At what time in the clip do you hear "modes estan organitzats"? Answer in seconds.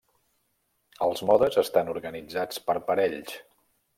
1.31-2.61